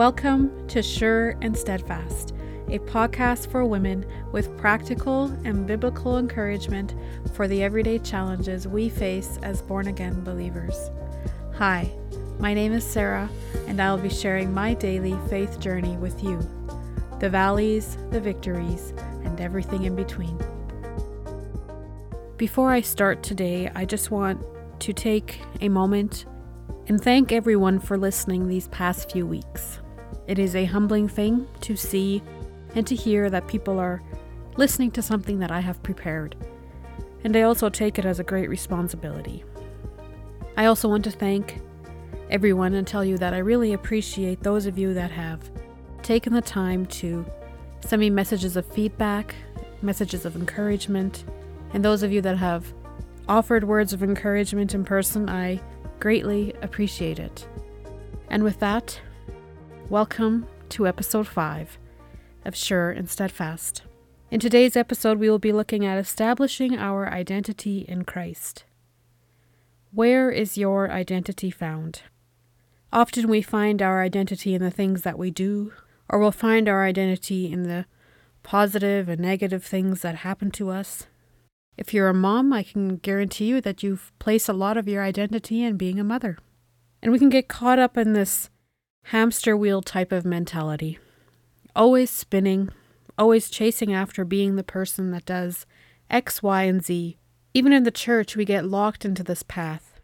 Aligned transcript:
Welcome 0.00 0.66
to 0.68 0.82
Sure 0.82 1.36
and 1.42 1.54
Steadfast, 1.54 2.32
a 2.68 2.78
podcast 2.78 3.50
for 3.50 3.66
women 3.66 4.06
with 4.32 4.56
practical 4.56 5.24
and 5.44 5.66
biblical 5.66 6.16
encouragement 6.16 6.94
for 7.34 7.46
the 7.46 7.62
everyday 7.62 7.98
challenges 7.98 8.66
we 8.66 8.88
face 8.88 9.38
as 9.42 9.60
born 9.60 9.88
again 9.88 10.24
believers. 10.24 10.90
Hi, 11.56 11.92
my 12.38 12.54
name 12.54 12.72
is 12.72 12.82
Sarah, 12.82 13.28
and 13.66 13.78
I 13.78 13.92
will 13.92 14.00
be 14.00 14.08
sharing 14.08 14.54
my 14.54 14.72
daily 14.72 15.18
faith 15.28 15.60
journey 15.60 15.98
with 15.98 16.24
you 16.24 16.40
the 17.18 17.28
valleys, 17.28 17.98
the 18.10 18.22
victories, 18.22 18.94
and 19.24 19.38
everything 19.38 19.84
in 19.84 19.96
between. 19.96 20.40
Before 22.38 22.72
I 22.72 22.80
start 22.80 23.22
today, 23.22 23.70
I 23.74 23.84
just 23.84 24.10
want 24.10 24.42
to 24.80 24.94
take 24.94 25.42
a 25.60 25.68
moment 25.68 26.24
and 26.86 26.98
thank 26.98 27.32
everyone 27.32 27.78
for 27.78 27.98
listening 27.98 28.48
these 28.48 28.68
past 28.68 29.12
few 29.12 29.26
weeks. 29.26 29.78
It 30.30 30.38
is 30.38 30.54
a 30.54 30.64
humbling 30.64 31.08
thing 31.08 31.48
to 31.62 31.74
see 31.74 32.22
and 32.76 32.86
to 32.86 32.94
hear 32.94 33.28
that 33.30 33.48
people 33.48 33.80
are 33.80 34.00
listening 34.56 34.92
to 34.92 35.02
something 35.02 35.40
that 35.40 35.50
I 35.50 35.58
have 35.58 35.82
prepared, 35.82 36.36
and 37.24 37.36
I 37.36 37.42
also 37.42 37.68
take 37.68 37.98
it 37.98 38.04
as 38.04 38.20
a 38.20 38.24
great 38.24 38.48
responsibility. 38.48 39.42
I 40.56 40.66
also 40.66 40.88
want 40.88 41.02
to 41.02 41.10
thank 41.10 41.60
everyone 42.30 42.74
and 42.74 42.86
tell 42.86 43.04
you 43.04 43.18
that 43.18 43.34
I 43.34 43.38
really 43.38 43.72
appreciate 43.72 44.44
those 44.44 44.66
of 44.66 44.78
you 44.78 44.94
that 44.94 45.10
have 45.10 45.50
taken 46.04 46.32
the 46.32 46.40
time 46.40 46.86
to 46.86 47.26
send 47.84 47.98
me 47.98 48.08
messages 48.08 48.56
of 48.56 48.64
feedback, 48.66 49.34
messages 49.82 50.24
of 50.24 50.36
encouragement, 50.36 51.24
and 51.74 51.84
those 51.84 52.04
of 52.04 52.12
you 52.12 52.20
that 52.20 52.36
have 52.36 52.72
offered 53.28 53.64
words 53.64 53.92
of 53.92 54.04
encouragement 54.04 54.76
in 54.76 54.84
person. 54.84 55.28
I 55.28 55.60
Greatly 56.00 56.54
appreciate 56.62 57.18
it. 57.18 57.46
And 58.30 58.42
with 58.42 58.58
that, 58.60 58.98
welcome 59.90 60.46
to 60.68 60.86
episode 60.86 61.26
5 61.26 61.76
of 62.44 62.54
Sure 62.54 62.92
and 62.92 63.10
Steadfast. 63.10 63.82
In 64.30 64.38
today's 64.38 64.76
episode, 64.76 65.18
we 65.18 65.28
will 65.28 65.40
be 65.40 65.50
looking 65.50 65.84
at 65.84 65.98
establishing 65.98 66.78
our 66.78 67.08
identity 67.08 67.84
in 67.88 68.04
Christ. 68.04 68.62
Where 69.90 70.30
is 70.30 70.56
your 70.56 70.88
identity 70.92 71.50
found? 71.50 72.02
Often 72.92 73.26
we 73.26 73.42
find 73.42 73.82
our 73.82 74.00
identity 74.00 74.54
in 74.54 74.62
the 74.62 74.70
things 74.70 75.02
that 75.02 75.18
we 75.18 75.32
do, 75.32 75.72
or 76.08 76.20
we'll 76.20 76.30
find 76.30 76.68
our 76.68 76.84
identity 76.84 77.50
in 77.50 77.64
the 77.64 77.84
positive 78.44 79.08
and 79.08 79.20
negative 79.20 79.64
things 79.64 80.02
that 80.02 80.18
happen 80.18 80.52
to 80.52 80.70
us. 80.70 81.08
If 81.76 81.92
you're 81.92 82.08
a 82.08 82.14
mom, 82.14 82.52
I 82.52 82.62
can 82.62 82.98
guarantee 82.98 83.46
you 83.46 83.60
that 83.62 83.82
you've 83.82 84.12
placed 84.20 84.48
a 84.48 84.52
lot 84.52 84.76
of 84.76 84.86
your 84.86 85.02
identity 85.02 85.64
in 85.64 85.76
being 85.76 85.98
a 85.98 86.04
mother. 86.04 86.38
And 87.02 87.10
we 87.10 87.18
can 87.18 87.28
get 87.28 87.48
caught 87.48 87.80
up 87.80 87.96
in 87.96 88.12
this 88.12 88.50
hamster 89.04 89.56
wheel 89.56 89.82
type 89.82 90.12
of 90.12 90.24
mentality, 90.24 90.98
always 91.74 92.10
spinning, 92.10 92.68
always 93.18 93.50
chasing 93.50 93.92
after 93.92 94.24
being 94.24 94.56
the 94.56 94.62
person 94.62 95.10
that 95.10 95.24
does 95.24 95.66
X, 96.08 96.42
Y, 96.42 96.62
and 96.62 96.84
Z. 96.84 97.16
Even 97.52 97.72
in 97.72 97.82
the 97.82 97.90
church, 97.90 98.36
we 98.36 98.44
get 98.44 98.64
locked 98.64 99.04
into 99.04 99.22
this 99.22 99.42
path. 99.42 100.00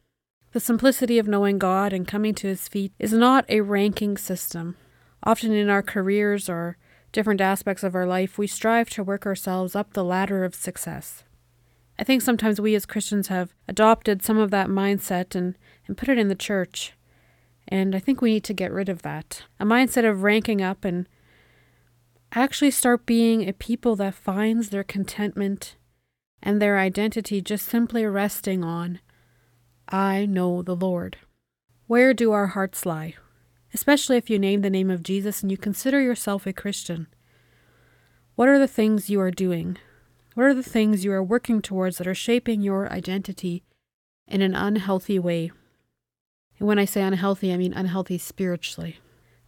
The 0.53 0.61
simplicity 0.61 1.19
of 1.19 1.29
knowing 1.29 1.59
God 1.59 1.93
and 1.93 2.09
coming 2.09 2.35
to 2.37 2.49
His 2.49 2.67
feet 2.69 2.93
is 2.99 3.13
not 3.13 3.45
a 3.49 3.61
ranking 3.61 4.17
system. 4.17 4.77
Often 5.23 5.53
in 5.53 5.69
our 5.69 5.83
careers 5.83 6.49
or 6.49 6.77
different 7.13 7.41
aspects 7.41 7.83
of 7.83 7.95
our 7.95 8.07
life, 8.07 8.39
we 8.39 8.47
strive 8.47 8.91
to 8.91 9.05
work 9.05 9.27
ourselves 9.27 9.77
up 9.77 9.93
the 9.93 10.05
ladder 10.05 10.45
of 10.45 10.55
success. 10.55 11.25
I 11.99 12.05
think 12.05 12.23
sometimes 12.23 12.61
we 12.61 12.75
as 12.75 12.87
Christians 12.87 13.29
have 13.29 13.55
adopted 13.67 14.23
some 14.23 14.39
of 14.39 14.51
that 14.51 14.69
mindset 14.69 15.35
and, 15.35 15.57
and 15.87 15.97
put 15.97 16.09
it 16.09 16.19
in 16.19 16.29
the 16.29 16.35
church. 16.35 16.93
And 17.69 17.95
I 17.95 17.99
think 17.99 18.21
we 18.21 18.35
need 18.35 18.45
to 18.45 18.55
get 18.55 18.73
rid 18.73 18.89
of 18.89 19.03
that. 19.03 19.43
A 19.59 19.65
mindset 19.65 20.09
of 20.09 20.23
ranking 20.23 20.63
up 20.63 20.85
and 20.85 21.09
actually 22.33 22.71
start 22.71 23.07
being 23.07 23.49
a 23.49 23.53
people 23.53 23.97
that 23.97 24.15
finds 24.15 24.71
their 24.71 24.85
contentment 24.85 25.77
and 26.43 26.61
their 26.61 26.79
identity 26.79 27.41
just 27.41 27.67
simply 27.67 28.05
resting 28.05 28.63
on, 28.63 29.01
I 29.89 30.27
know 30.27 30.63
the 30.63 30.77
Lord. 30.77 31.19
Where 31.87 32.15
do 32.15 32.33
our 32.33 32.49
hearts 32.49 32.85
lie? 32.85 33.15
Especially 33.73 34.17
if 34.17 34.31
you 34.31 34.39
name 34.39 34.63
the 34.63 34.71
name 34.71 34.91
of 34.91 35.03
Jesus 35.03 35.43
and 35.43 35.51
you 35.51 35.57
consider 35.57 36.01
yourself 36.01 36.47
a 36.47 36.53
Christian. 36.53 37.09
What 38.35 38.49
are 38.49 38.59
the 38.59 38.69
things 38.69 39.11
you 39.11 39.21
are 39.21 39.31
doing? 39.31 39.79
What 40.35 40.47
are 40.47 40.55
the 40.55 40.63
things 40.63 41.05
you 41.05 41.13
are 41.13 41.23
working 41.23 41.63
towards 41.63 41.99
that 41.99 42.07
are 42.07 42.15
shaping 42.15 42.61
your 42.61 42.93
identity 42.93 43.65
in 44.29 44.43
an 44.43 44.55
unhealthy 44.55 45.19
way? 45.19 45.51
And 46.59 46.67
when 46.67 46.79
I 46.79 46.85
say 46.85 47.03
unhealthy, 47.03 47.53
I 47.53 47.57
mean 47.57 47.73
unhealthy 47.73 48.19
spiritually. 48.19 48.99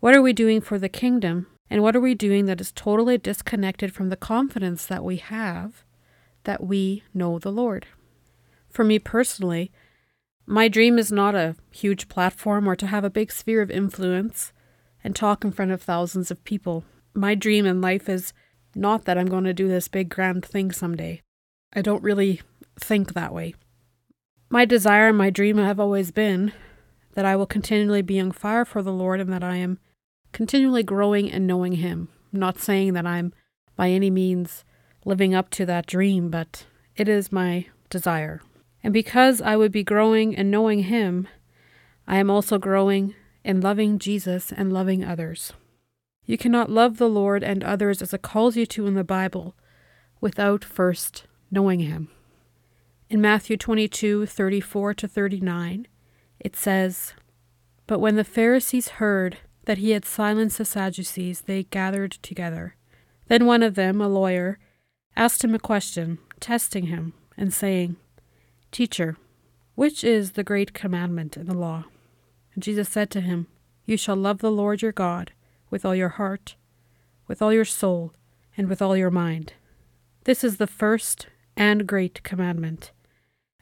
What 0.00 0.14
are 0.14 0.22
we 0.22 0.32
doing 0.32 0.60
for 0.60 0.78
the 0.78 0.88
kingdom? 0.88 1.46
And 1.70 1.82
what 1.82 1.96
are 1.96 2.00
we 2.00 2.14
doing 2.14 2.46
that 2.46 2.60
is 2.60 2.72
totally 2.72 3.19
disconnected 3.19 3.92
from 3.92 4.08
the 4.08 4.16
confidence 4.16 4.86
that 4.86 5.04
we 5.04 5.16
have 5.16 5.84
that 6.44 6.62
we 6.62 7.02
know 7.12 7.38
the 7.38 7.52
Lord? 7.52 7.86
For 8.70 8.84
me 8.84 8.98
personally, 8.98 9.70
my 10.46 10.69
dream 10.69 10.98
is 10.98 11.12
not 11.12 11.34
a 11.34 11.56
huge 11.70 12.08
platform 12.08 12.69
or 12.69 12.76
to 12.76 12.86
have 12.86 13.04
a 13.04 13.10
big 13.10 13.30
sphere 13.30 13.60
of 13.60 13.70
influence 13.70 14.52
and 15.04 15.14
talk 15.14 15.44
in 15.44 15.52
front 15.52 15.72
of 15.72 15.82
thousands 15.82 16.30
of 16.30 16.44
people. 16.44 16.84
My 17.12 17.34
dream 17.34 17.66
in 17.66 17.80
life 17.80 18.08
is 18.08 18.32
not 18.75 19.04
that 19.04 19.19
I'm 19.19 19.26
going 19.26 19.44
to 19.44 19.52
do 19.52 19.69
this 19.69 19.88
big 19.88 20.08
grand 20.08 20.44
thing 20.44 20.72
someday. 20.72 21.22
I 21.72 21.82
don't 21.82 22.02
really 22.02 22.40
think 22.80 23.12
that 23.12 23.34
way. 23.34 23.54
My 24.48 24.64
desire 24.64 25.08
and 25.08 25.19
my 25.19 25.28
dream 25.28 25.58
have 25.58 25.78
always 25.78 26.10
been 26.10 26.52
that 27.18 27.24
I 27.24 27.34
will 27.34 27.46
continually 27.46 28.00
be 28.00 28.20
on 28.20 28.30
fire 28.30 28.64
for 28.64 28.80
the 28.80 28.92
Lord 28.92 29.18
and 29.18 29.32
that 29.32 29.42
I 29.42 29.56
am 29.56 29.80
continually 30.30 30.84
growing 30.84 31.28
and 31.28 31.48
knowing 31.48 31.72
Him. 31.72 32.10
I'm 32.32 32.38
not 32.38 32.60
saying 32.60 32.92
that 32.92 33.08
I'm 33.08 33.32
by 33.74 33.90
any 33.90 34.08
means 34.08 34.64
living 35.04 35.34
up 35.34 35.50
to 35.50 35.66
that 35.66 35.88
dream, 35.88 36.30
but 36.30 36.66
it 36.94 37.08
is 37.08 37.32
my 37.32 37.66
desire. 37.90 38.40
And 38.84 38.94
because 38.94 39.42
I 39.42 39.56
would 39.56 39.72
be 39.72 39.82
growing 39.82 40.36
and 40.36 40.48
knowing 40.48 40.84
Him, 40.84 41.26
I 42.06 42.18
am 42.18 42.30
also 42.30 42.56
growing 42.56 43.16
in 43.42 43.60
loving 43.60 43.98
Jesus 43.98 44.52
and 44.52 44.72
loving 44.72 45.04
others. 45.04 45.52
You 46.24 46.38
cannot 46.38 46.70
love 46.70 46.98
the 46.98 47.08
Lord 47.08 47.42
and 47.42 47.64
others 47.64 48.00
as 48.00 48.14
it 48.14 48.22
calls 48.22 48.56
you 48.56 48.64
to 48.66 48.86
in 48.86 48.94
the 48.94 49.02
Bible 49.02 49.56
without 50.20 50.62
first 50.62 51.24
knowing 51.50 51.80
Him. 51.80 52.10
In 53.10 53.20
Matthew 53.20 53.56
22 53.56 54.26
34 54.26 54.94
to 54.94 55.08
39, 55.08 55.88
it 56.41 56.56
says, 56.56 57.15
But 57.87 57.99
when 57.99 58.16
the 58.16 58.25
Pharisees 58.25 58.88
heard 58.88 59.38
that 59.65 59.78
he 59.78 59.91
had 59.91 60.04
silenced 60.04 60.59
the 60.59 60.65
Sadducees, 60.65 61.43
they 61.43 61.65
gathered 61.65 62.12
together. 62.12 62.76
Then 63.26 63.44
one 63.44 63.62
of 63.62 63.75
them, 63.75 64.00
a 64.00 64.09
lawyer, 64.09 64.59
asked 65.16 65.44
him 65.44 65.54
a 65.54 65.59
question, 65.59 66.19
testing 66.41 66.87
him, 66.87 67.12
and 67.37 67.53
saying, 67.53 67.97
Teacher, 68.71 69.16
which 69.75 70.03
is 70.03 70.32
the 70.32 70.44
great 70.44 70.72
commandment 70.72 71.37
in 71.37 71.47
the 71.47 71.56
law? 71.56 71.84
And 72.55 72.62
Jesus 72.62 72.88
said 72.88 73.10
to 73.10 73.20
him, 73.20 73.47
You 73.84 73.97
shall 73.97 74.16
love 74.16 74.38
the 74.38 74.50
Lord 74.50 74.82
your 74.82 74.93
God 74.93 75.32
with 75.70 75.84
all 75.84 75.94
your 75.94 76.09
heart, 76.10 76.56
with 77.26 77.43
all 77.43 77.53
your 77.53 77.65
soul, 77.65 78.12
and 78.56 78.69
with 78.69 78.81
all 78.81 78.97
your 78.97 79.10
mind. 79.10 79.53
This 80.25 80.43
is 80.43 80.56
the 80.56 80.66
first 80.66 81.26
and 81.56 81.87
great 81.87 82.22
commandment, 82.22 82.93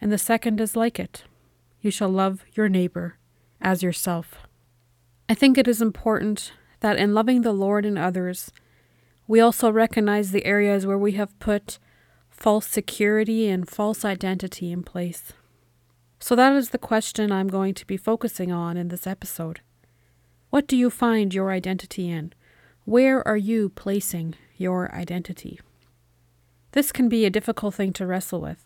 and 0.01 0.13
the 0.13 0.19
second 0.19 0.61
is 0.61 0.77
like 0.77 0.99
it 0.99 1.25
you 1.87 1.91
shall 1.91 2.11
love 2.11 2.45
your 2.53 2.69
neighbor 2.69 3.17
as 3.63 3.83
yourself. 3.83 4.47
I 5.29 5.35
think 5.35 5.57
it 5.57 5.67
is 5.67 5.81
important 5.81 6.53
that 6.81 6.99
in 6.99 7.15
loving 7.15 7.41
the 7.41 7.53
Lord 7.53 7.87
and 7.87 7.99
others, 7.99 8.51
we 9.27 9.41
also 9.41 9.71
recognize 9.71 10.31
the 10.31 10.45
areas 10.45 10.85
where 10.85 10.99
we 10.99 11.13
have 11.13 11.39
put 11.39 11.79
false 12.29 12.67
security 12.67 13.49
and 13.49 13.69
false 13.69 14.05
identity 14.05 14.71
in 14.71 14.83
place. 14.83 15.33
So, 16.19 16.37
that 16.37 16.53
is 16.53 16.71
the 16.71 16.79
question 16.79 17.33
I'm 17.33 17.49
going 17.49 17.75
to 17.75 17.87
be 17.87 17.97
focusing 17.97 18.53
on 18.53 18.77
in 18.77 18.89
this 18.89 19.07
episode. 19.07 19.61
What 20.51 20.67
do 20.67 20.77
you 20.77 20.91
find 20.91 21.35
your 21.35 21.51
identity 21.51 22.11
in? 22.11 22.33
Where 22.85 23.27
are 23.27 23.37
you 23.37 23.69
placing 23.71 24.35
your 24.57 24.95
identity? 24.95 25.61
This 26.73 26.93
can 26.93 27.09
be 27.09 27.25
a 27.25 27.31
difficult 27.31 27.75
thing 27.75 27.93
to 27.95 28.07
wrestle 28.07 28.41
with, 28.41 28.65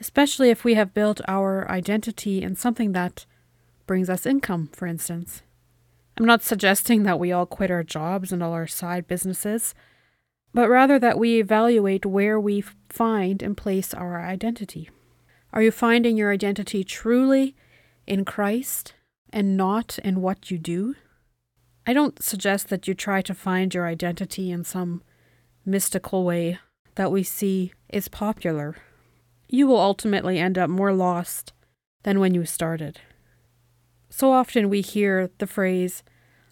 especially 0.00 0.50
if 0.50 0.64
we 0.64 0.74
have 0.74 0.94
built 0.94 1.20
our 1.28 1.70
identity 1.70 2.42
in 2.42 2.56
something 2.56 2.92
that 2.92 3.26
brings 3.86 4.08
us 4.08 4.26
income, 4.26 4.68
for 4.72 4.86
instance. 4.86 5.42
I'm 6.16 6.26
not 6.26 6.42
suggesting 6.42 7.02
that 7.04 7.18
we 7.18 7.32
all 7.32 7.46
quit 7.46 7.70
our 7.70 7.82
jobs 7.82 8.32
and 8.32 8.42
all 8.42 8.52
our 8.52 8.66
side 8.66 9.06
businesses, 9.06 9.74
but 10.52 10.68
rather 10.68 10.98
that 10.98 11.18
we 11.18 11.38
evaluate 11.38 12.04
where 12.04 12.38
we 12.40 12.64
find 12.88 13.42
and 13.42 13.56
place 13.56 13.94
our 13.94 14.20
identity. 14.20 14.90
Are 15.52 15.62
you 15.62 15.70
finding 15.70 16.16
your 16.16 16.32
identity 16.32 16.84
truly 16.84 17.56
in 18.06 18.24
Christ 18.24 18.94
and 19.30 19.56
not 19.56 19.98
in 20.04 20.20
what 20.20 20.50
you 20.50 20.58
do? 20.58 20.94
I 21.86 21.92
don't 21.92 22.22
suggest 22.22 22.68
that 22.68 22.86
you 22.86 22.94
try 22.94 23.22
to 23.22 23.34
find 23.34 23.72
your 23.74 23.86
identity 23.86 24.50
in 24.50 24.64
some 24.64 25.02
mystical 25.64 26.24
way 26.24 26.58
that 26.94 27.10
we 27.10 27.22
see 27.22 27.72
is 27.88 28.08
popular. 28.08 28.76
You 29.52 29.66
will 29.66 29.80
ultimately 29.80 30.38
end 30.38 30.56
up 30.56 30.70
more 30.70 30.92
lost 30.92 31.52
than 32.04 32.20
when 32.20 32.34
you 32.34 32.44
started. 32.44 33.00
So 34.08 34.30
often 34.30 34.68
we 34.68 34.80
hear 34.80 35.30
the 35.38 35.46
phrase, 35.46 36.04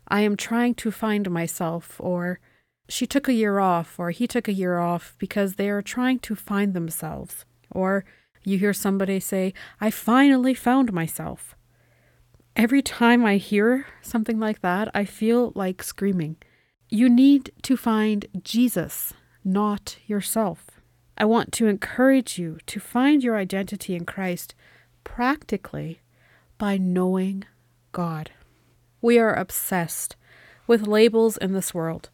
I 0.09 0.23
am 0.23 0.37
trying 0.37 0.75
to 0.77 0.91
find 0.91 1.31
myself, 1.31 2.01
or 2.01 2.41
she 2.89 3.07
took 3.07 3.29
a 3.29 3.33
year 3.33 3.61
off, 3.61 4.01
or 4.01 4.11
he 4.11 4.27
took 4.27 4.49
a 4.49 4.53
year 4.53 4.81
off 4.81 5.15
because 5.19 5.55
they 5.55 5.71
are 5.71 5.81
trying 5.81 6.19
to 6.21 6.35
find 6.35 6.75
themselves. 6.75 7.45
Or 7.71 8.05
you 8.43 8.59
hear 8.59 8.73
somebody 8.73 9.21
say, 9.21 9.55
I 9.81 9.93
finally 9.93 10.55
found 10.55 10.93
myself. 10.93 11.55
Every 12.57 12.83
time 12.83 13.25
I 13.25 13.37
hear 13.37 13.87
something 14.03 14.41
like 14.41 14.61
that, 14.63 14.91
I 14.93 15.05
feel 15.05 15.53
like 15.55 15.85
screaming. 15.85 16.37
You 16.89 17.09
need 17.09 17.53
to 17.63 17.77
find 17.77 18.27
Jesus, 18.43 19.15
not 19.45 19.99
yourself. 20.09 20.78
I 21.21 21.25
want 21.25 21.53
to 21.55 21.67
encourage 21.67 22.39
you 22.39 22.59
to 22.67 22.79
find 22.79 23.25
your 23.25 23.37
identity 23.37 23.97
in 23.97 24.05
Christ 24.05 24.55
practically 25.03 26.01
by 26.59 26.79
knowing 26.79 27.45
God. 27.91 28.31
We 29.03 29.19
are 29.19 29.35
obsessed 29.35 30.15
with 30.69 30.87
labels 30.87 31.37
in 31.37 31.53
this 31.53 31.75
world 31.75 32.11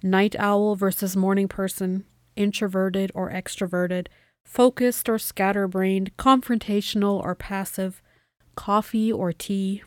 night 0.00 0.36
owl 0.38 0.76
versus 0.76 1.16
morning 1.16 1.48
person, 1.48 2.04
introverted 2.36 3.10
or 3.14 3.30
extroverted, 3.30 4.06
focused 4.44 5.08
or 5.08 5.18
scatterbrained, 5.18 6.16
confrontational 6.16 7.20
or 7.24 7.34
passive, 7.34 8.00
coffee 8.54 9.10
or 9.10 9.32
tea. 9.32 9.82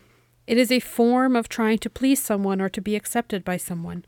It 0.48 0.58
is 0.58 0.72
a 0.72 0.80
form 0.80 1.36
of 1.36 1.48
trying 1.48 1.78
to 1.80 1.90
please 1.90 2.22
someone 2.22 2.60
or 2.60 2.68
to 2.70 2.82
be 2.82 2.96
accepted 2.96 3.46
by 3.46 3.58
someone. 3.58 4.04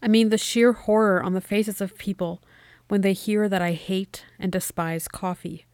I 0.00 0.08
mean, 0.08 0.28
the 0.28 0.38
sheer 0.38 0.72
horror 0.72 1.22
on 1.22 1.34
the 1.34 1.40
faces 1.40 1.80
of 1.80 1.98
people 1.98 2.40
when 2.88 3.02
they 3.02 3.12
hear 3.12 3.48
that 3.48 3.62
I 3.62 3.72
hate 3.72 4.24
and 4.38 4.50
despise 4.50 5.08
coffee 5.08 5.66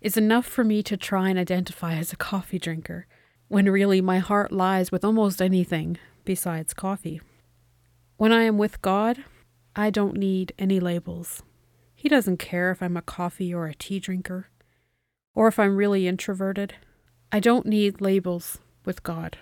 is 0.00 0.16
enough 0.16 0.46
for 0.46 0.64
me 0.64 0.82
to 0.84 0.96
try 0.96 1.28
and 1.28 1.38
identify 1.38 1.94
as 1.94 2.12
a 2.12 2.16
coffee 2.16 2.58
drinker, 2.58 3.06
when 3.48 3.68
really 3.68 4.00
my 4.00 4.18
heart 4.18 4.52
lies 4.52 4.90
with 4.90 5.04
almost 5.04 5.42
anything 5.42 5.98
besides 6.24 6.72
coffee. 6.72 7.20
When 8.16 8.32
I 8.32 8.42
am 8.42 8.56
with 8.56 8.80
God, 8.80 9.24
I 9.74 9.90
don't 9.90 10.16
need 10.16 10.52
any 10.58 10.80
labels. 10.80 11.42
He 11.94 12.08
doesn't 12.08 12.38
care 12.38 12.70
if 12.70 12.82
I'm 12.82 12.96
a 12.96 13.02
coffee 13.02 13.52
or 13.52 13.66
a 13.66 13.74
tea 13.74 14.00
drinker, 14.00 14.48
or 15.34 15.48
if 15.48 15.58
I'm 15.58 15.76
really 15.76 16.06
introverted. 16.06 16.74
I 17.30 17.40
don't 17.40 17.66
need 17.66 18.00
labels 18.00 18.58
with 18.84 19.02
God. 19.02 19.36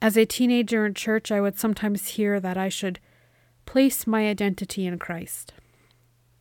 As 0.00 0.16
a 0.16 0.24
teenager 0.24 0.86
in 0.86 0.94
church, 0.94 1.30
I 1.30 1.40
would 1.40 1.58
sometimes 1.58 2.08
hear 2.08 2.40
that 2.40 2.56
I 2.56 2.68
should 2.68 3.00
place 3.66 4.06
my 4.06 4.28
identity 4.28 4.86
in 4.86 4.98
Christ. 4.98 5.52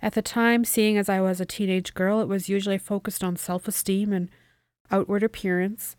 At 0.05 0.13
the 0.13 0.21
time, 0.21 0.65
seeing 0.65 0.99
as 0.99 1.09
I 1.09 1.19
was 1.19 1.41
a 1.41 1.47
teenage 1.47 1.95
girl, 1.95 2.21
it 2.21 2.27
was 2.27 2.47
usually 2.47 2.77
focused 2.77 3.23
on 3.23 3.37
self 3.37 3.67
esteem 3.67 4.13
and 4.13 4.29
outward 4.91 5.23
appearance, 5.23 5.95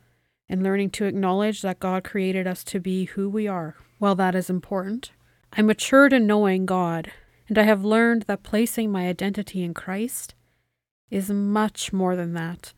and 0.48 0.62
learning 0.62 0.90
to 0.90 1.06
acknowledge 1.06 1.60
that 1.62 1.80
God 1.80 2.04
created 2.04 2.46
us 2.46 2.62
to 2.62 2.78
be 2.78 3.06
who 3.06 3.28
we 3.28 3.48
are. 3.48 3.74
While 3.98 4.14
that 4.14 4.36
is 4.36 4.48
important, 4.48 5.10
I 5.54 5.62
matured 5.62 6.12
in 6.12 6.24
knowing 6.24 6.66
God, 6.66 7.10
and 7.48 7.58
I 7.58 7.64
have 7.64 7.84
learned 7.84 8.22
that 8.28 8.44
placing 8.44 8.92
my 8.92 9.08
identity 9.08 9.64
in 9.64 9.74
Christ 9.74 10.36
is 11.10 11.28
much 11.28 11.92
more 11.92 12.14
than 12.14 12.32
that, 12.34 12.74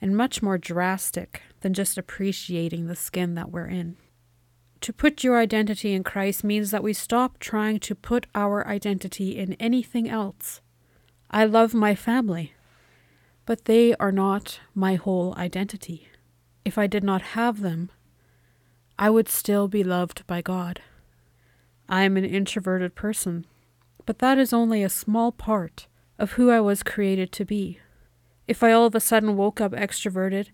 and 0.00 0.16
much 0.16 0.42
more 0.42 0.58
drastic 0.58 1.40
than 1.60 1.72
just 1.72 1.96
appreciating 1.96 2.88
the 2.88 2.96
skin 2.96 3.36
that 3.36 3.52
we're 3.52 3.68
in. 3.68 3.96
To 4.82 4.92
put 4.92 5.24
your 5.24 5.38
identity 5.38 5.92
in 5.92 6.04
Christ 6.04 6.44
means 6.44 6.70
that 6.70 6.82
we 6.82 6.92
stop 6.92 7.38
trying 7.38 7.80
to 7.80 7.94
put 7.94 8.26
our 8.34 8.66
identity 8.66 9.36
in 9.36 9.54
anything 9.54 10.08
else. 10.08 10.60
I 11.30 11.44
love 11.44 11.74
my 11.74 11.94
family, 11.94 12.54
but 13.44 13.64
they 13.64 13.94
are 13.96 14.12
not 14.12 14.60
my 14.74 14.94
whole 14.94 15.34
identity. 15.36 16.08
If 16.64 16.78
I 16.78 16.86
did 16.86 17.02
not 17.02 17.22
have 17.22 17.60
them, 17.60 17.90
I 18.98 19.10
would 19.10 19.28
still 19.28 19.68
be 19.68 19.84
loved 19.84 20.26
by 20.26 20.42
God. 20.42 20.80
I 21.88 22.02
am 22.04 22.16
an 22.16 22.24
introverted 22.24 22.94
person, 22.94 23.46
but 24.06 24.18
that 24.20 24.38
is 24.38 24.52
only 24.52 24.82
a 24.82 24.88
small 24.88 25.32
part 25.32 25.86
of 26.18 26.32
who 26.32 26.50
I 26.50 26.60
was 26.60 26.82
created 26.82 27.32
to 27.32 27.44
be. 27.44 27.78
If 28.46 28.62
I 28.62 28.72
all 28.72 28.86
of 28.86 28.94
a 28.94 29.00
sudden 29.00 29.36
woke 29.36 29.60
up 29.60 29.72
extroverted, 29.72 30.48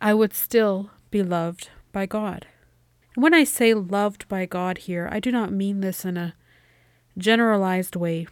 I 0.00 0.14
would 0.14 0.34
still 0.34 0.90
be 1.10 1.22
loved 1.22 1.70
by 1.92 2.06
God. 2.06 2.46
When 3.16 3.32
I 3.32 3.44
say 3.44 3.74
loved 3.74 4.26
by 4.28 4.44
God 4.44 4.78
here, 4.78 5.08
I 5.12 5.20
do 5.20 5.30
not 5.30 5.52
mean 5.52 5.80
this 5.80 6.04
in 6.04 6.16
a 6.16 6.34
generalized 7.16 7.94
way. 7.94 8.26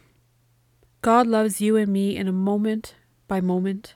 God 1.03 1.29
loves 1.29 1.61
you 1.61 1.77
and 1.77 1.93
me 1.93 2.17
in 2.17 2.27
a 2.27 2.33
moment 2.33 2.97
by 3.29 3.41
moment, 3.41 3.95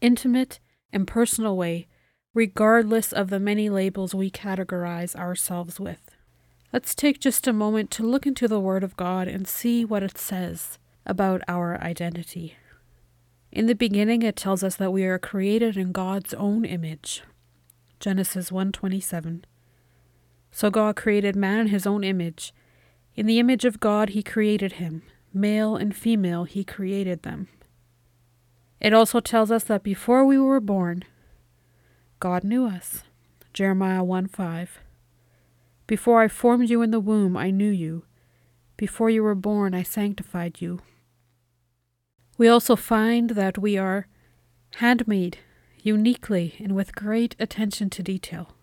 intimate 0.00 0.58
and 0.92 1.06
personal 1.06 1.56
way, 1.56 1.86
regardless 2.34 3.12
of 3.12 3.30
the 3.30 3.38
many 3.38 3.70
labels 3.70 4.14
we 4.14 4.32
categorize 4.32 5.14
ourselves 5.14 5.78
with. 5.78 6.10
Let's 6.72 6.96
take 6.96 7.20
just 7.20 7.46
a 7.46 7.52
moment 7.52 7.92
to 7.92 8.02
look 8.02 8.26
into 8.26 8.48
the 8.48 8.58
Word 8.58 8.82
of 8.82 8.96
God 8.96 9.28
and 9.28 9.46
see 9.46 9.84
what 9.84 10.02
it 10.02 10.18
says 10.18 10.78
about 11.06 11.42
our 11.46 11.80
identity. 11.80 12.56
In 13.52 13.66
the 13.66 13.76
beginning 13.76 14.22
it 14.22 14.34
tells 14.34 14.64
us 14.64 14.74
that 14.74 14.92
we 14.92 15.04
are 15.04 15.20
created 15.20 15.76
in 15.76 15.92
God's 15.92 16.34
own 16.34 16.64
image. 16.64 17.22
Genesis 18.00 18.50
1:27. 18.50 19.44
So 20.56 20.70
God 20.70 20.94
created 20.94 21.34
man 21.34 21.58
in 21.58 21.66
his 21.66 21.84
own 21.84 22.04
image. 22.04 22.54
In 23.16 23.26
the 23.26 23.40
image 23.40 23.64
of 23.64 23.80
God 23.80 24.10
he 24.10 24.22
created 24.22 24.74
him, 24.74 25.02
male 25.32 25.74
and 25.74 25.94
female 25.94 26.44
he 26.44 26.62
created 26.62 27.24
them. 27.24 27.48
It 28.80 28.94
also 28.94 29.18
tells 29.18 29.50
us 29.50 29.64
that 29.64 29.82
before 29.82 30.24
we 30.24 30.38
were 30.38 30.60
born, 30.60 31.02
God 32.20 32.44
knew 32.44 32.68
us. 32.68 33.02
Jeremiah 33.52 34.04
1 34.04 34.28
5. 34.28 34.78
Before 35.88 36.22
I 36.22 36.28
formed 36.28 36.70
you 36.70 36.82
in 36.82 36.92
the 36.92 37.00
womb, 37.00 37.36
I 37.36 37.50
knew 37.50 37.70
you. 37.70 38.04
Before 38.76 39.10
you 39.10 39.24
were 39.24 39.34
born, 39.34 39.74
I 39.74 39.82
sanctified 39.82 40.60
you. 40.60 40.78
We 42.38 42.46
also 42.46 42.76
find 42.76 43.30
that 43.30 43.58
we 43.58 43.76
are 43.76 44.06
handmade 44.76 45.38
uniquely 45.82 46.54
and 46.60 46.76
with 46.76 46.94
great 46.94 47.34
attention 47.40 47.90
to 47.90 48.04
detail 48.04 48.54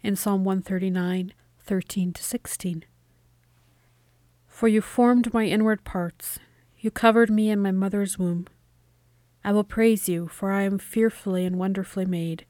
in 0.00 0.14
Psalm 0.14 0.44
139, 0.44 1.34
13 1.70 2.12
to 2.14 2.24
16. 2.24 2.84
For 4.48 4.66
you 4.66 4.80
formed 4.80 5.32
my 5.32 5.44
inward 5.44 5.84
parts, 5.84 6.40
you 6.80 6.90
covered 6.90 7.30
me 7.30 7.48
in 7.48 7.60
my 7.60 7.70
mother's 7.70 8.18
womb. 8.18 8.48
I 9.44 9.52
will 9.52 9.62
praise 9.62 10.08
you, 10.08 10.26
for 10.26 10.50
I 10.50 10.62
am 10.62 10.80
fearfully 10.80 11.46
and 11.46 11.60
wonderfully 11.60 12.06
made. 12.06 12.44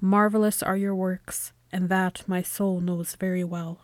Marvelous 0.00 0.62
are 0.62 0.78
your 0.78 0.94
works 0.94 1.52
and 1.70 1.90
that 1.90 2.26
my 2.26 2.40
soul 2.40 2.80
knows 2.80 3.16
very 3.16 3.44
well. 3.44 3.82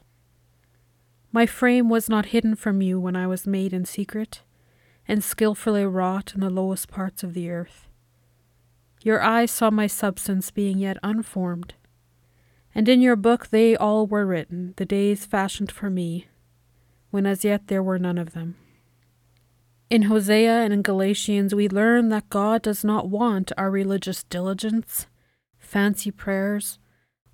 My 1.31 1.45
frame 1.45 1.91
was 1.91 2.09
not 2.09 2.33
hidden 2.33 2.57
from 2.57 2.81
you 2.81 2.99
when 2.99 3.17
I 3.17 3.27
was 3.27 3.47
made 3.47 3.75
in 3.75 3.85
secret, 3.85 4.41
and 5.07 5.23
skilfully 5.23 5.85
wrought 5.85 6.33
in 6.33 6.41
the 6.41 6.49
lowest 6.49 6.89
parts 6.89 7.23
of 7.23 7.35
the 7.35 7.51
earth. 7.51 7.87
Your 9.03 9.21
eyes 9.21 9.51
saw 9.51 9.71
my 9.71 9.87
substance 9.87 10.51
being 10.51 10.79
yet 10.79 10.97
unformed, 11.03 11.75
and 12.75 12.89
in 12.89 13.01
your 13.01 13.17
book 13.17 13.49
they 13.49 13.77
all 13.77 14.07
were 14.07 14.27
written, 14.27 14.75
the 14.77 14.85
days 14.85 15.27
fashioned 15.27 15.71
for 15.71 15.91
me, 15.91 16.29
when 17.11 17.27
as 17.27 17.45
yet 17.45 17.67
there 17.67 17.83
were 17.83 17.99
none 17.99 18.19
of 18.19 18.33
them. 18.33 18.57
In 19.91 20.03
Hosea 20.03 20.61
and 20.61 20.73
in 20.73 20.83
Galatians, 20.83 21.53
we 21.53 21.69
learn 21.69 22.11
that 22.11 22.31
God 22.31 22.63
does 22.63 22.85
not 22.85 23.09
want 23.09 23.51
our 23.59 23.73
religious 23.73 24.23
diligence, 24.23 25.09
fancy 25.59 26.13
prayers, 26.13 26.79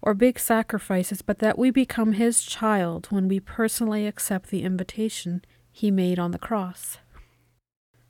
or 0.01 0.15
big 0.15 0.39
sacrifices, 0.39 1.21
but 1.21 1.39
that 1.41 1.59
we 1.59 1.71
become 1.71 2.13
His 2.13 2.43
child 2.43 3.09
when 3.11 3.29
we 3.29 3.41
personally 3.41 4.07
accept 4.07 4.49
the 4.49 4.63
invitation 4.63 5.43
He 5.71 5.91
made 5.91 6.19
on 6.19 6.31
the 6.31 6.39
cross. 6.39 6.97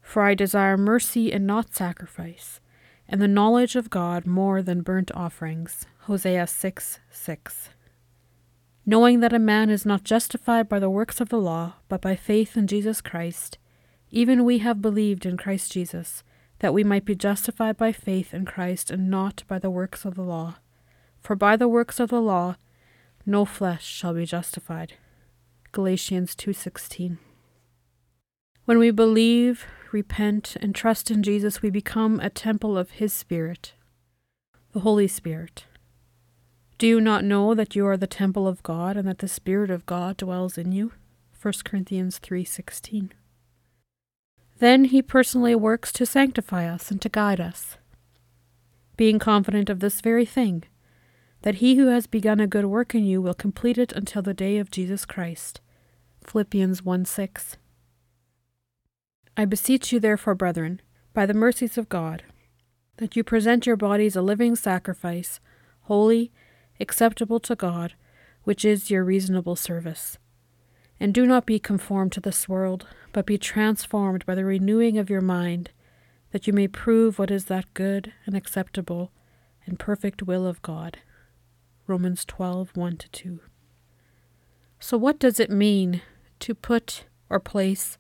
For 0.01 0.23
I 0.23 0.35
desire 0.35 0.77
mercy 0.77 1.33
and 1.33 1.45
not 1.45 1.75
sacrifice, 1.75 2.61
and 3.09 3.21
the 3.21 3.27
knowledge 3.27 3.75
of 3.75 3.91
God 3.91 4.27
more 4.27 4.63
than 4.63 4.83
burnt 4.83 5.11
offerings. 5.13 5.87
Hosea 6.07 6.47
6 6.47 7.01
6. 7.11 7.71
Knowing 8.87 9.19
that 9.19 9.33
a 9.33 9.41
man 9.41 9.69
is 9.69 9.85
not 9.85 10.05
justified 10.05 10.69
by 10.69 10.79
the 10.79 10.89
works 10.89 11.21
of 11.21 11.31
the 11.31 11.41
law, 11.41 11.75
but 11.89 12.01
by 12.01 12.15
faith 12.15 12.57
in 12.57 12.69
Jesus 12.69 13.01
Christ, 13.01 13.59
even 14.13 14.45
we 14.45 14.59
have 14.59 14.81
believed 14.81 15.27
in 15.27 15.37
Christ 15.37 15.73
Jesus, 15.73 16.23
that 16.61 16.73
we 16.73 16.85
might 16.85 17.05
be 17.05 17.17
justified 17.17 17.77
by 17.77 17.91
faith 17.91 18.33
in 18.33 18.45
Christ 18.45 18.89
and 18.89 19.11
not 19.11 19.43
by 19.49 19.59
the 19.59 19.69
works 19.69 20.05
of 20.05 20.15
the 20.15 20.23
law. 20.23 20.59
For 21.21 21.35
by 21.35 21.57
the 21.57 21.67
works 21.67 21.99
of 21.99 22.11
the 22.11 22.23
law 22.23 22.55
no 23.27 23.45
flesh 23.45 23.85
shall 23.85 24.15
be 24.15 24.27
justified. 24.27 24.93
Galatians 25.73 26.37
2:16. 26.37 27.19
When 28.65 28.79
we 28.79 28.93
believe, 28.93 29.67
repent, 29.91 30.57
and 30.61 30.73
trust 30.73 31.11
in 31.11 31.25
Jesus, 31.25 31.63
we 31.63 31.71
become 31.71 32.21
a 32.21 32.31
temple 32.31 32.79
of 32.79 32.93
his 32.93 33.13
spirit, 33.13 33.75
the 34.71 34.81
Holy 34.81 35.09
Spirit. 35.09 35.65
Do 36.79 36.87
you 36.87 37.01
not 37.01 37.25
know 37.25 37.55
that 37.55 37.75
you 37.75 37.87
are 37.87 37.97
the 37.97 38.07
temple 38.07 38.47
of 38.47 38.63
God 38.63 38.99
and 38.99 39.09
that 39.09 39.19
the 39.19 39.29
spirit 39.29 39.71
of 39.71 39.87
God 39.87 40.19
dwells 40.19 40.59
in 40.59 40.73
you? 40.73 40.93
1 41.33 41.65
Corinthians 41.65 42.19
3:16. 42.19 43.13
Then 44.59 44.85
he 44.85 45.01
personally 45.01 45.55
works 45.55 45.91
to 45.93 46.05
sanctify 46.05 46.67
us 46.69 46.91
and 46.91 47.01
to 47.01 47.09
guide 47.09 47.41
us. 47.41 47.79
Being 48.97 49.19
confident 49.19 49.71
of 49.71 49.81
this 49.81 50.03
very 50.03 50.27
thing, 50.27 50.65
that 51.43 51.57
he 51.57 51.77
who 51.77 51.87
has 51.87 52.07
begun 52.07 52.41
a 52.41 52.47
good 52.47 52.67
work 52.67 52.95
in 52.95 53.05
you 53.05 53.23
will 53.23 53.35
complete 53.35 53.79
it 53.79 53.93
until 53.93 54.21
the 54.21 54.35
day 54.35 54.59
of 54.59 54.71
Jesus 54.71 55.07
Christ. 55.07 55.61
Philippians 56.25 56.83
1 56.83 57.05
6. 57.07 57.57
I 59.37 59.45
beseech 59.45 59.93
you, 59.93 60.01
therefore, 60.01 60.35
brethren, 60.35 60.81
by 61.15 61.25
the 61.25 61.35
mercies 61.35 61.79
of 61.79 61.89
God, 61.89 62.23
that 62.97 63.17
you 63.17 63.25
present 63.25 63.67
your 63.67 63.77
bodies 63.77 64.17
a 64.17 64.23
living 64.23 64.57
sacrifice, 64.57 65.41
holy, 65.83 66.33
acceptable 66.81 67.41
to 67.41 67.55
God, 67.55 67.95
which 68.45 68.65
is 68.65 68.91
your 68.91 69.05
reasonable 69.05 69.57
service. 69.57 70.19
And 70.99 71.13
do 71.13 71.27
not 71.27 71.47
be 71.47 71.59
conformed 71.59 72.13
to 72.13 72.21
this 72.21 72.49
world, 72.49 72.87
but 73.13 73.27
be 73.27 73.39
transformed 73.39 74.25
by 74.25 74.35
the 74.35 74.45
renewing 74.45 74.99
of 74.99 75.11
your 75.11 75.21
mind, 75.21 75.71
that 76.33 76.47
you 76.47 76.53
may 76.53 76.69
prove 76.69 77.19
what 77.19 77.31
is 77.31 77.47
that 77.47 77.73
good 77.75 78.13
and 78.25 78.35
acceptable 78.35 79.13
and 79.67 79.79
perfect 79.79 80.23
will 80.23 80.47
of 80.47 80.63
God. 80.63 80.99
Romans 81.87 82.25
12 82.25 82.71
1 82.75 82.99
2. 83.13 83.41
So, 84.79 84.97
what 84.97 85.19
does 85.19 85.41
it 85.41 85.51
mean 85.51 86.03
to 86.41 86.55
put 86.55 87.05
or 87.29 87.41
place 87.41 87.99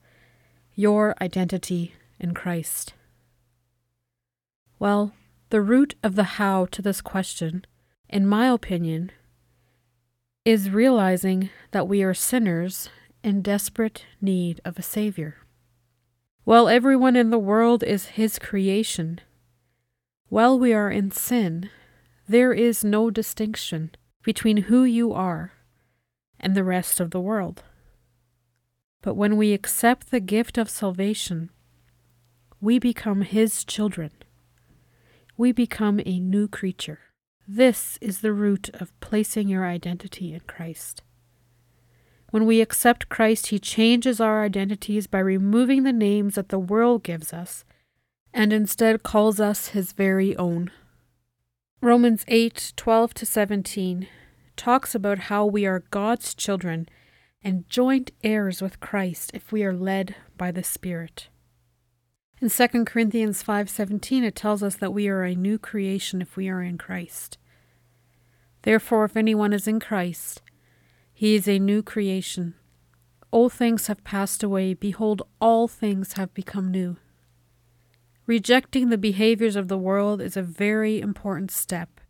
your 0.75 1.14
identity 1.21 1.95
in 2.18 2.35
Christ? 2.35 2.95
Well, 4.78 5.12
the 5.50 5.62
root 5.62 5.95
of 6.02 6.16
the 6.16 6.25
how 6.25 6.66
to 6.66 6.83
this 6.83 7.00
question, 7.00 7.64
in 8.08 8.26
my 8.26 8.48
opinion, 8.48 9.10
is 10.44 10.70
realizing 10.70 11.50
that 11.72 11.88
we 11.88 12.02
are 12.02 12.14
sinners 12.14 12.88
in 13.22 13.42
desperate 13.42 14.04
need 14.20 14.60
of 14.64 14.78
a 14.78 14.82
Savior. 14.82 15.38
While 16.44 16.68
everyone 16.68 17.16
in 17.16 17.30
the 17.30 17.38
world 17.38 17.82
is 17.82 18.06
His 18.06 18.38
creation, 18.38 19.20
while 20.28 20.58
we 20.58 20.72
are 20.72 20.90
in 20.90 21.10
sin, 21.10 21.70
there 22.28 22.52
is 22.52 22.84
no 22.84 23.10
distinction 23.10 23.90
between 24.22 24.68
who 24.68 24.84
you 24.84 25.12
are 25.12 25.52
and 26.38 26.54
the 26.54 26.64
rest 26.64 27.00
of 27.00 27.10
the 27.10 27.20
world. 27.20 27.64
But 29.02 29.14
when 29.14 29.36
we 29.36 29.52
accept 29.52 30.10
the 30.10 30.20
gift 30.20 30.58
of 30.58 30.70
salvation, 30.70 31.50
we 32.60 32.78
become 32.78 33.22
His 33.22 33.64
children. 33.64 34.10
We 35.36 35.52
become 35.52 36.00
a 36.06 36.20
new 36.20 36.48
creature. 36.48 37.00
This 37.48 37.96
is 38.00 38.20
the 38.20 38.32
root 38.32 38.70
of 38.74 38.98
placing 38.98 39.48
your 39.48 39.64
identity 39.64 40.34
in 40.34 40.40
Christ. 40.48 41.02
When 42.30 42.44
we 42.44 42.60
accept 42.60 43.08
Christ, 43.08 43.48
He 43.48 43.60
changes 43.60 44.20
our 44.20 44.42
identities 44.42 45.06
by 45.06 45.20
removing 45.20 45.84
the 45.84 45.92
names 45.92 46.34
that 46.34 46.48
the 46.48 46.58
world 46.58 47.04
gives 47.04 47.32
us 47.32 47.64
and 48.34 48.52
instead 48.52 49.04
calls 49.04 49.38
us 49.38 49.68
His 49.68 49.92
very 49.92 50.36
own. 50.36 50.72
Romans 51.80 52.24
8 52.26 52.72
12 52.74 53.14
to 53.14 53.26
17 53.26 54.08
talks 54.56 54.94
about 54.94 55.18
how 55.18 55.46
we 55.46 55.64
are 55.66 55.84
God's 55.90 56.34
children 56.34 56.88
and 57.44 57.68
joint 57.68 58.10
heirs 58.24 58.60
with 58.60 58.80
Christ 58.80 59.30
if 59.34 59.52
we 59.52 59.62
are 59.62 59.72
led 59.72 60.16
by 60.36 60.50
the 60.50 60.64
Spirit. 60.64 61.28
In 62.38 62.50
2 62.50 62.85
Corinthians 62.85 63.43
5:17 63.43 64.23
it 64.23 64.37
tells 64.37 64.62
us 64.62 64.76
that 64.76 64.93
we 64.93 65.09
are 65.09 65.25
a 65.25 65.35
new 65.35 65.59
creation 65.59 66.21
if 66.21 66.37
we 66.37 66.49
are 66.49 66.62
in 66.62 66.76
Christ. 66.76 67.38
Therefore 68.62 69.05
if 69.07 69.16
anyone 69.16 69.55
is 69.55 69.66
in 69.66 69.81
Christ, 69.81 70.43
he 71.14 71.35
is 71.35 71.49
a 71.49 71.59
new 71.59 71.83
creation. 71.83 72.55
Old 73.33 73.55
things 73.55 73.87
have 73.87 74.05
passed 74.05 74.43
away, 74.43 74.75
behold 74.75 75.23
all 75.40 75.66
things 75.66 76.12
have 76.14 76.35
become 76.35 76.71
new. 76.71 76.99
Rejecting 78.26 78.90
the 78.90 78.99
behaviors 78.99 79.57
of 79.57 79.69
the 79.69 79.78
world 79.78 80.21
is 80.21 80.37
a 80.37 80.43
very 80.43 81.00
important 81.00 81.50
step 81.50 82.00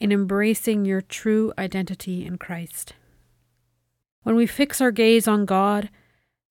in 0.00 0.10
embracing 0.10 0.84
your 0.84 1.00
true 1.00 1.52
identity 1.56 2.26
in 2.26 2.36
Christ. 2.36 2.94
When 4.24 4.34
we 4.34 4.46
fix 4.46 4.80
our 4.80 4.90
gaze 4.90 5.28
on 5.28 5.44
God, 5.44 5.88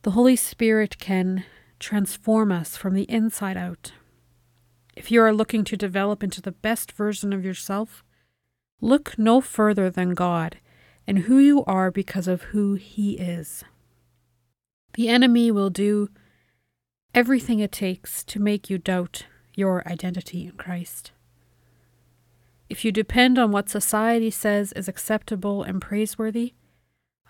the 0.03 0.11
Holy 0.11 0.37
Spirit 0.37 0.97
can 0.97 1.43
transform 1.81 2.51
us 2.51 2.77
from 2.77 2.93
the 2.93 3.09
inside 3.09 3.57
out. 3.57 3.91
If 4.95 5.11
you 5.11 5.21
are 5.21 5.33
looking 5.33 5.63
to 5.65 5.75
develop 5.75 6.23
into 6.23 6.41
the 6.41 6.51
best 6.51 6.91
version 6.91 7.33
of 7.33 7.43
yourself, 7.43 8.03
look 8.79 9.17
no 9.17 9.41
further 9.41 9.89
than 9.89 10.13
God 10.13 10.59
and 11.07 11.19
who 11.19 11.39
you 11.39 11.65
are 11.65 11.91
because 11.91 12.27
of 12.27 12.43
who 12.43 12.75
He 12.75 13.17
is. 13.17 13.63
The 14.93 15.09
enemy 15.09 15.51
will 15.51 15.69
do 15.69 16.09
everything 17.15 17.59
it 17.59 17.71
takes 17.71 18.23
to 18.25 18.39
make 18.39 18.69
you 18.69 18.77
doubt 18.77 19.25
your 19.55 19.87
identity 19.87 20.45
in 20.45 20.51
Christ. 20.51 21.11
If 22.69 22.85
you 22.85 22.91
depend 22.91 23.37
on 23.37 23.51
what 23.51 23.69
society 23.69 24.29
says 24.29 24.71
is 24.73 24.87
acceptable 24.87 25.63
and 25.63 25.81
praiseworthy, 25.81 26.53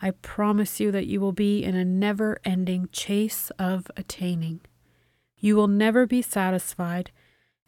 I 0.03 0.11
promise 0.11 0.79
you 0.79 0.91
that 0.91 1.05
you 1.05 1.21
will 1.21 1.31
be 1.31 1.63
in 1.63 1.75
a 1.75 1.85
never 1.85 2.39
ending 2.43 2.89
chase 2.91 3.51
of 3.59 3.91
attaining. 3.95 4.61
You 5.37 5.55
will 5.55 5.67
never 5.67 6.07
be 6.07 6.23
satisfied, 6.23 7.11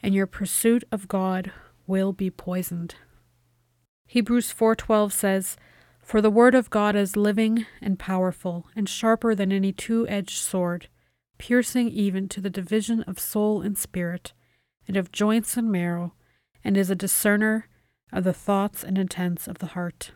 and 0.01 0.15
your 0.15 0.25
pursuit 0.25 0.83
of 0.91 1.07
God 1.07 1.51
will 1.85 2.11
be 2.11 2.31
poisoned. 2.31 2.95
Hebrews 4.07 4.51
4:12 4.51 5.13
says, 5.13 5.57
"For 5.99 6.21
the 6.21 6.31
word 6.31 6.55
of 6.55 6.69
God 6.69 6.95
is 6.95 7.15
living 7.15 7.67
and 7.81 7.99
powerful, 7.99 8.67
and 8.75 8.89
sharper 8.89 9.35
than 9.35 9.51
any 9.51 9.71
two-edged 9.71 10.37
sword, 10.37 10.87
piercing 11.37 11.89
even 11.89 12.27
to 12.29 12.41
the 12.41 12.49
division 12.49 13.03
of 13.03 13.19
soul 13.19 13.61
and 13.61 13.77
spirit, 13.77 14.33
and 14.87 14.97
of 14.97 15.11
joints 15.11 15.55
and 15.55 15.71
marrow, 15.71 16.13
and 16.63 16.77
is 16.77 16.89
a 16.89 16.95
discerner 16.95 17.67
of 18.11 18.23
the 18.23 18.33
thoughts 18.33 18.83
and 18.83 18.97
intents 18.97 19.47
of 19.47 19.59
the 19.59 19.67
heart." 19.67 20.11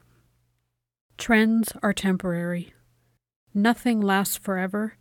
Trends 1.17 1.73
are 1.81 1.93
temporary. 1.93 2.73
Nothing 3.53 3.99
lasts 3.99 4.37
forever 4.37 4.93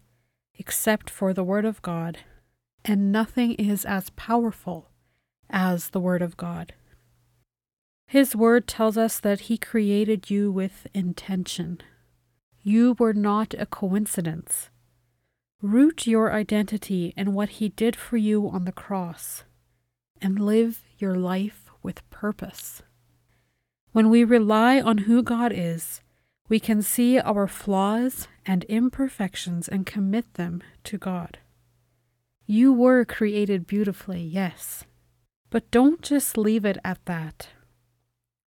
except 0.59 1.11
for 1.11 1.35
the 1.35 1.45
Word 1.45 1.65
of 1.65 1.83
God, 1.83 2.19
and 2.85 3.13
nothing 3.13 3.53
is 3.55 3.85
as 3.85 4.11
powerful 4.11 4.91
as 5.51 5.91
the 5.91 6.01
Word 6.01 6.23
of 6.23 6.37
God. 6.37 6.73
His 8.07 8.35
Word 8.35 8.67
tells 8.67 8.97
us 8.97 9.21
that 9.21 9.41
He 9.41 9.59
created 9.59 10.31
you 10.31 10.51
with 10.51 10.87
intention. 10.95 11.83
You 12.63 12.97
were 12.99 13.13
not 13.13 13.55
a 13.59 13.67
coincidence. 13.67 14.71
Root 15.61 16.07
your 16.07 16.33
identity 16.33 17.13
in 17.17 17.35
what 17.35 17.51
He 17.61 17.69
did 17.69 17.95
for 17.95 18.17
you 18.17 18.49
on 18.49 18.65
the 18.65 18.73
cross, 18.73 19.45
and 20.23 20.41
live 20.41 20.83
your 20.99 21.15
life 21.15 21.71
with 21.83 22.09
purpose. 22.09 22.83
When 23.93 24.09
we 24.09 24.25
rely 24.25 24.81
on 24.81 24.99
who 24.99 25.23
God 25.23 25.53
is, 25.55 26.01
we 26.49 26.61
can 26.61 26.83
see 26.83 27.19
our 27.19 27.47
flaws 27.47 28.29
and 28.45 28.65
imperfections 28.65 29.69
and 29.69 29.85
commit 29.85 30.35
them 30.35 30.63
to 30.85 30.97
God. 30.97 31.39
You 32.47 32.73
were 32.73 33.05
created 33.05 33.67
beautifully, 33.67 34.23
yes, 34.23 34.85
but 35.51 35.71
don't 35.71 36.03
just 36.03 36.39
leave 36.39 36.65
it 36.65 36.79
at 36.85 37.05
that. 37.07 37.49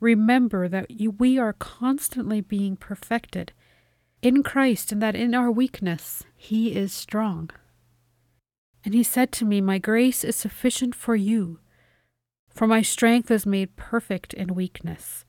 Remember 0.02 0.68
that 0.68 0.88
we 1.18 1.40
are 1.40 1.54
constantly 1.54 2.42
being 2.42 2.76
perfected 2.76 3.54
in 4.22 4.44
Christ 4.44 4.92
and 4.92 5.02
that 5.02 5.16
in 5.16 5.34
our 5.34 5.52
weakness, 5.52 6.24
He 6.36 6.76
is 6.76 6.92
strong. 6.92 7.50
And 8.84 8.94
He 8.94 9.04
said 9.04 9.32
to 9.34 9.46
me, 9.46 9.62
My 9.62 9.78
grace 9.78 10.24
is 10.24 10.36
sufficient 10.36 10.96
for 10.96 11.16
you, 11.16 11.60
for 12.50 12.68
my 12.68 12.82
strength 12.82 13.32
is 13.32 13.46
made 13.46 13.76
perfect 13.76 14.34
in 14.34 14.56
weakness. 14.56 15.25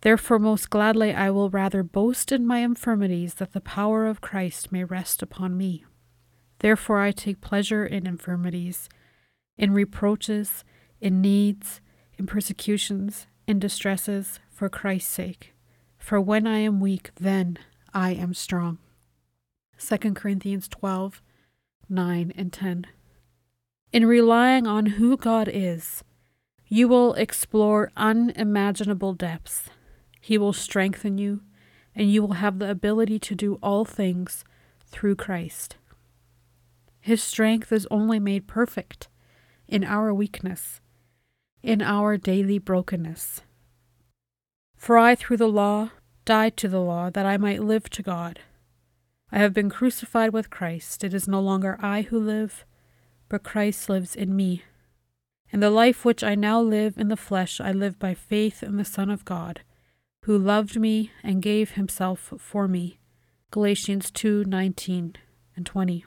Therefore, 0.00 0.38
most 0.38 0.70
gladly 0.70 1.12
I 1.12 1.30
will 1.30 1.50
rather 1.50 1.82
boast 1.82 2.30
in 2.30 2.46
my 2.46 2.58
infirmities, 2.58 3.34
that 3.34 3.52
the 3.52 3.60
power 3.60 4.06
of 4.06 4.20
Christ 4.20 4.70
may 4.70 4.84
rest 4.84 5.22
upon 5.22 5.56
me. 5.56 5.84
Therefore, 6.60 7.00
I 7.00 7.10
take 7.10 7.40
pleasure 7.40 7.84
in 7.84 8.06
infirmities, 8.06 8.88
in 9.56 9.72
reproaches, 9.72 10.64
in 11.00 11.20
needs, 11.20 11.80
in 12.16 12.26
persecutions, 12.26 13.26
in 13.46 13.58
distresses, 13.58 14.40
for 14.50 14.68
Christ's 14.68 15.10
sake. 15.10 15.54
For 15.98 16.20
when 16.20 16.46
I 16.46 16.58
am 16.58 16.80
weak, 16.80 17.10
then 17.16 17.58
I 17.92 18.12
am 18.12 18.34
strong. 18.34 18.78
2 19.78 20.14
Corinthians 20.14 20.68
12 20.68 21.22
9 21.90 22.32
and 22.36 22.52
10. 22.52 22.86
In 23.92 24.04
relying 24.04 24.66
on 24.66 24.86
who 24.86 25.16
God 25.16 25.48
is, 25.50 26.04
you 26.66 26.86
will 26.86 27.14
explore 27.14 27.90
unimaginable 27.96 29.14
depths 29.14 29.70
he 30.28 30.36
will 30.36 30.52
strengthen 30.52 31.16
you, 31.16 31.40
and 31.94 32.12
you 32.12 32.20
will 32.20 32.34
have 32.34 32.58
the 32.58 32.68
ability 32.68 33.18
to 33.18 33.34
do 33.34 33.58
all 33.62 33.86
things 33.86 34.44
through 34.84 35.14
Christ. 35.14 35.76
His 37.00 37.22
strength 37.22 37.72
is 37.72 37.88
only 37.90 38.20
made 38.20 38.46
perfect 38.46 39.08
in 39.66 39.82
our 39.84 40.12
weakness, 40.12 40.82
in 41.62 41.80
our 41.80 42.18
daily 42.18 42.58
brokenness. 42.58 43.40
For 44.76 44.98
I, 44.98 45.14
through 45.14 45.38
the 45.38 45.48
law, 45.48 45.92
died 46.26 46.58
to 46.58 46.68
the 46.68 46.82
law 46.82 47.08
that 47.08 47.24
I 47.24 47.38
might 47.38 47.62
live 47.64 47.88
to 47.88 48.02
God. 48.02 48.40
I 49.32 49.38
have 49.38 49.54
been 49.54 49.70
crucified 49.70 50.34
with 50.34 50.50
Christ. 50.50 51.02
It 51.04 51.14
is 51.14 51.26
no 51.26 51.40
longer 51.40 51.78
I 51.80 52.02
who 52.02 52.20
live, 52.20 52.66
but 53.30 53.44
Christ 53.44 53.88
lives 53.88 54.14
in 54.14 54.36
me. 54.36 54.62
And 55.50 55.62
the 55.62 55.70
life 55.70 56.04
which 56.04 56.22
I 56.22 56.34
now 56.34 56.60
live 56.60 56.98
in 56.98 57.08
the 57.08 57.16
flesh, 57.16 57.62
I 57.62 57.72
live 57.72 57.98
by 57.98 58.12
faith 58.12 58.62
in 58.62 58.76
the 58.76 58.84
Son 58.84 59.08
of 59.08 59.24
God, 59.24 59.62
who 60.22 60.36
loved 60.36 60.78
me 60.78 61.10
and 61.22 61.42
gave 61.42 61.72
himself 61.72 62.32
for 62.38 62.68
me. 62.68 62.98
Galatians 63.50 64.10
2:19 64.10 65.16
and 65.56 65.64
20. 65.64 66.04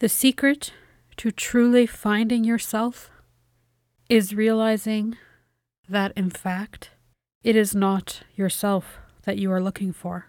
The 0.00 0.08
secret 0.08 0.72
to 1.16 1.30
truly 1.30 1.86
finding 1.86 2.44
yourself 2.44 3.10
is 4.08 4.34
realizing 4.34 5.16
that, 5.88 6.12
in 6.16 6.30
fact, 6.30 6.90
it 7.42 7.56
is 7.56 7.74
not 7.74 8.22
yourself 8.34 8.98
that 9.22 9.38
you 9.38 9.52
are 9.52 9.62
looking 9.62 9.92
for, 9.92 10.26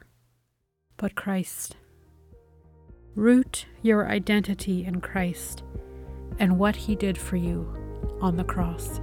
but 0.97 1.15
Christ. 1.15 1.77
Root 3.15 3.65
your 3.81 4.07
identity 4.07 4.85
in 4.85 5.01
Christ 5.01 5.63
and 6.39 6.59
what 6.59 6.75
He 6.75 6.95
did 6.95 7.17
for 7.17 7.35
you 7.35 7.71
on 8.21 8.37
the 8.37 8.43
cross. 8.43 8.99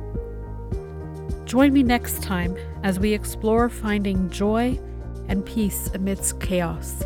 Join 1.50 1.73
me 1.73 1.83
next 1.83 2.23
time 2.23 2.57
as 2.85 3.00
we 3.00 3.12
explore 3.12 3.69
finding 3.69 4.30
joy 4.30 4.78
and 5.26 5.45
peace 5.45 5.90
amidst 5.95 6.38
chaos. 6.38 7.02